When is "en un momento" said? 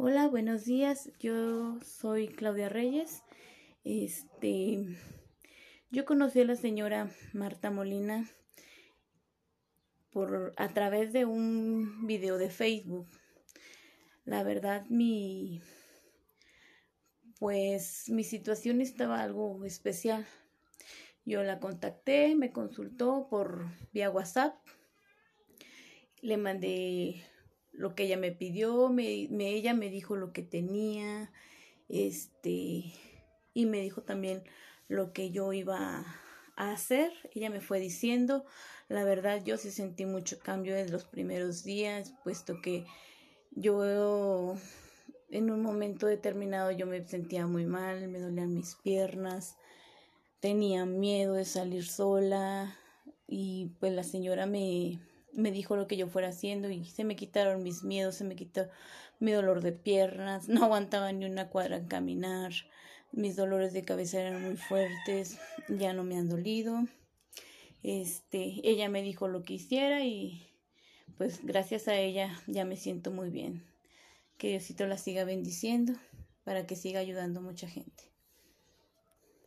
45.30-46.08